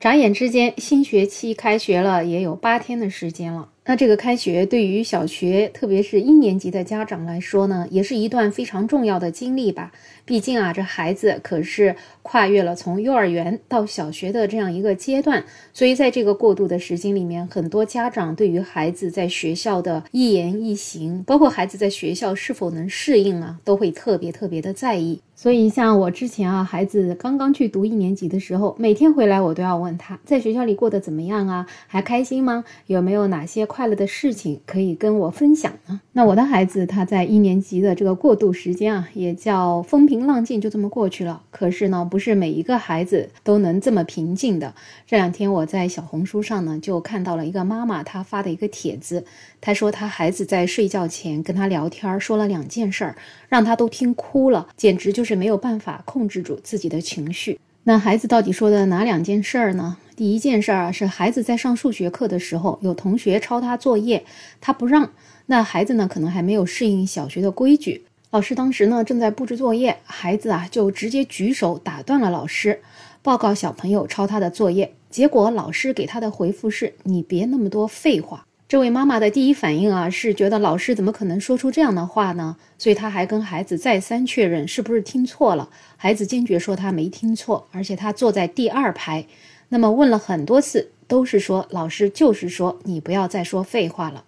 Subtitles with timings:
[0.00, 3.68] 眨眼之间，新学期开学了，也有八天的时间了。
[3.88, 9.90] 那这个开学对于小学，特别是一年级的家长来说呢，也是一段非常重要的经历吧。
[10.26, 25.18] 毕竟啊，这孩子可是跨越了从幼儿园到小学的这样一个阶段，所以在这个过渡的时间里面，很多家长对于孩子在学校的一言一行，包括孩子在学校是否能适应啊，都会特别特别的在意。
[25.34, 32.64] 所以，像我之前啊，孩子刚刚去读一年级的时候，每天回来我都要问他在学校里过得怎么样啊，还开心吗？
[32.86, 36.00] 有没有哪些快快乐的事情可以跟我分享呢？
[36.10, 41.40] 那我的孩子他在一年级的这个过渡时间啊，也叫风平浪静，就这么过去了。
[41.52, 44.74] 可是呢，不是每一个孩子都能这么平静的。
[45.06, 49.24] 这两天我在小红书上呢，就看到了一个妈妈她发的一个帖子，
[49.60, 53.14] 她说她孩子在睡觉前跟她聊天，说了两件事儿，
[53.48, 55.22] 让她都听哭了，简直就。
[55.22, 57.60] 是没有办法控制住自己的情绪。
[57.84, 59.98] 那孩子到底说的哪两件事儿呢？
[60.18, 64.24] 第一件事儿啊，是孩子在上数学课的时候，有同学抄他作业，
[64.60, 65.08] 他不让。
[65.46, 68.02] 那孩子呢，可能还没有适应小学的规矩。
[68.30, 72.80] 老师当时呢正在布置作业，孩子啊就直接举手打断了老师，
[73.22, 74.92] 报告小朋友抄他的作业。
[75.08, 82.56] 结果老师给他的回复是：“你别那么多废话。”这位妈妈的第一反应啊，是觉得老师怎么可能说出这样的话呢？
[82.76, 85.70] 所以她还跟孩子再三确认是不是听错了。
[85.96, 89.24] 孩子坚决说他没听错，而且他坐在第二排。
[89.70, 94.24] 那么问了很多次，都是说老师就是说你不要再说废话了。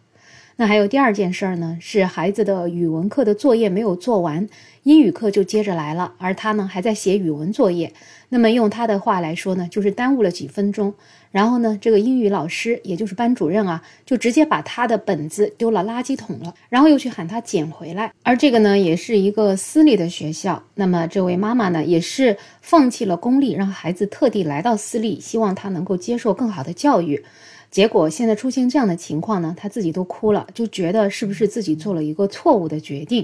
[0.61, 4.47] 那还有第二件事儿呢，是孩子的语文课的作业没有做完，
[4.83, 7.95] 英语课就接着来了，而他呢还在写语文作业。
[8.29, 10.93] 那么用他的话来说呢，就是耽误了几分钟。
[11.31, 18.13] 然后呢，这个英语老师也就是班主任啊，就直接把他的本子丢了垃圾桶了，然后又去喊他捡回来。
[18.23, 20.63] 而这个呢，也是一个私立的学校。
[20.75, 27.25] 那么这位妈妈呢，也是放弃了公立，让孩子特地来到私立，希望他能够接受更好的教育。
[27.71, 33.23] 结果现在出现这样的情况呢，他自己都哭了，就觉得是不是自己做了一个错误的决定，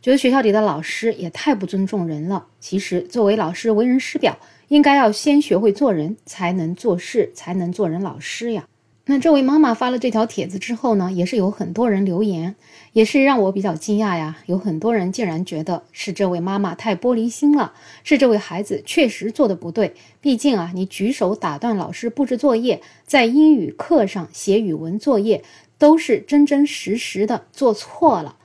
[0.00, 2.46] 觉得学校里的老师也太不尊重人了。
[2.60, 4.38] 其实作为老师，为人师表，
[4.68, 8.68] 应该要先学会做人，才能做事，才能做人老师呀。
[9.10, 12.54] 那这位妈妈发了这条帖子之后呢，也是有很多人留言，
[12.92, 14.36] 也是让我比较惊讶呀。
[14.44, 17.72] 有很多人竟然觉得是这位妈妈太玻璃心了，
[18.04, 19.94] 是这位孩子确实做的不对。
[20.20, 25.42] 毕竟啊，你举手打断老师布置作业，在英语课上写语文作业，
[25.78, 28.36] 都是真真实实的做错了。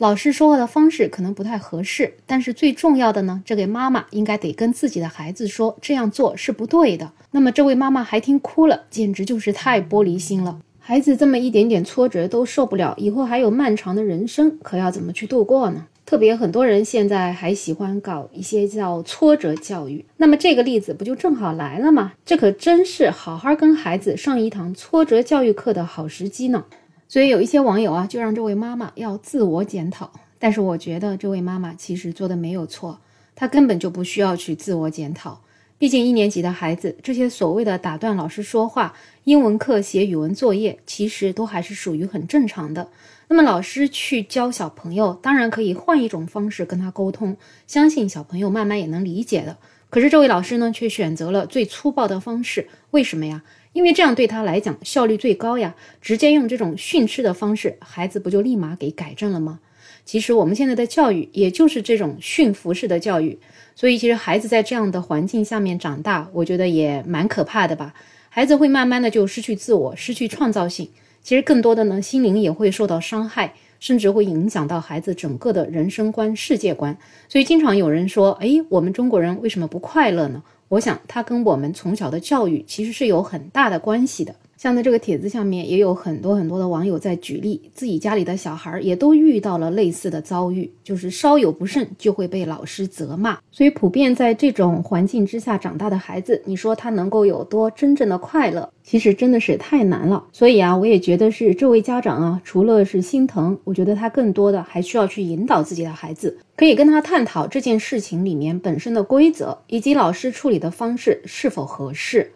[0.00, 7.12] 老师说话的方式可能不太合适，但是最重要的呢，这位妈妈应该得跟自己的孩子说，这样做是不对的。
[7.32, 10.58] 那么这位妈妈还听哭了，简直就是太玻璃心了。
[10.78, 15.84] 孩子这么一点点挫折都受不了，以后还有漫长的人生，可要怎么去度过呢？
[16.06, 22.14] 特别很多人现在还喜欢搞一些叫挫折教育，那么这个例子不就正好来了吗？
[22.24, 26.64] 这可真是好好跟孩子上一堂挫折教育课的好时机呢。
[27.10, 30.12] 所以有一些网友啊，就让这位妈妈要自我检讨。
[30.38, 33.00] 但是我觉得这位妈妈其实做的没有错，
[33.34, 35.40] 她根本就不需要去自我检讨。
[35.76, 38.94] 毕竟一年级的孩子，这些所谓的打断老师说话、
[39.24, 42.86] 英文课写语文作业，其实都还是属于很正常的。
[43.26, 49.56] 那么老师去教小朋友，当然可以换一种方式跟他沟通，相信小朋友慢慢也能理解的。
[49.88, 53.42] 可是这位老师呢，却选择了最粗暴的方式，为什么呀？
[53.72, 59.60] 因为这样对他来讲效率最高呀，直接用这种训斥的方式，孩子不就立马给改正了吗？
[60.04, 63.38] 其实我们现在的教育也就是这种驯服式的教育，
[63.76, 67.94] 所以其实孩子在这样的环境下面长大，我觉得也蛮可怕的吧。
[68.28, 70.88] 孩子会慢慢的就失去自我，失去创造性，
[71.22, 76.96] 其实更多的呢，心灵也会受到伤害，甚至会影响到孩子整个的人生观、世界观。
[77.28, 80.42] 所以经常有人说，哎，我们中国人为什么不快乐呢？
[80.70, 84.36] 我想，它跟我们从小的教育其实是有很大的关系的。
[84.60, 93.38] 像在这个帖子下面，也有很多很多的网友在举例，自己家里的小孩儿也都遇到了类似的遭遇，就是稍有不慎就会被老师责骂。
[93.50, 100.22] 所以，普遍在这种环境之下长大的孩子，你说他能够有多真正的快乐，其实真的是太难了。
[100.30, 112.30] 所以啊，我也觉得是这位家长啊，除了是心疼，我觉得他更多的还需要去引导自己的孩子，可以跟他探讨这件事情里面本身的规则，以及老师处理的方式是否合适。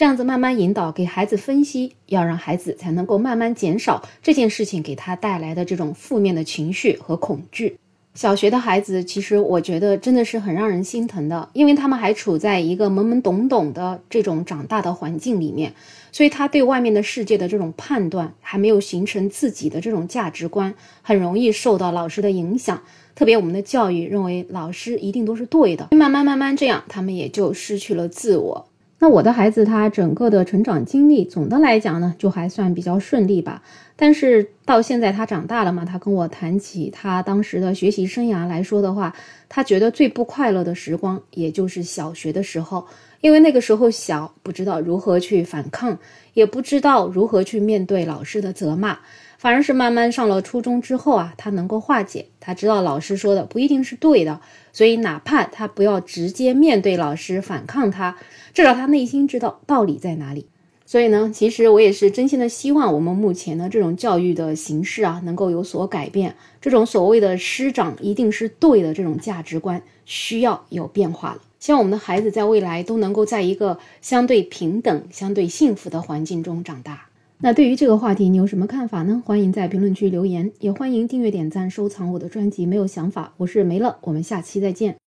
[0.00, 7.76] 这样子慢慢引导，给孩子分析，要让孩子才能够慢慢减少这件事情给他带来的这种负面的情绪和恐惧。
[8.14, 15.74] 小学的孩子，其实我觉得真的是很让人心疼的，因为他们还处在一个懵懵懂懂的这种长大的环境里面，
[16.10, 20.72] 所以他对外面的世界的这种判断还没有形成自己的这种价值观，
[21.02, 22.82] 很容易受到老师的影响。
[23.14, 28.66] 特别我们的教育认为老师一定都是对的，慢慢慢慢这样，他们也就失去了自我。
[29.02, 33.62] 那我的孩子他整个的成长经历，总的来讲呢，就还算比较顺利吧。
[33.96, 39.14] 但是到现在他长大了嘛，他跟我谈起他当时的学习生涯来说的话，
[39.48, 42.86] 他觉得最不快乐的时光，也就是小学的时候，
[43.22, 45.98] 因为那个时候小，不知道如何去反抗，
[46.34, 48.98] 也不知道如何去面对老师的责骂。
[49.40, 54.38] 反而是慢慢上了初中之后啊，他能够化解，他知道老师说的不一定是对的，
[54.70, 58.18] 所以哪怕他不要直接面对老师反抗他，
[58.52, 60.46] 至少他内心知道道理在哪里。
[60.84, 66.36] 所以呢，其实我也是真心的希望我们目前的这种教育的形式啊，能够有所改变。
[66.60, 71.40] 这种所谓的师长一定是对的这种价值观需要有变化了。
[71.58, 77.06] 希望我们的孩子在未来都能够在一个相对平等、相对幸福的环境中长大。
[77.42, 79.22] 那对于这个话题，你有什么看法呢？
[79.24, 82.66] 欢迎在评论区留言，也欢迎订阅、点赞、收藏我的专辑。
[82.66, 84.98] 没有想法，我是梅乐，我们下期再见。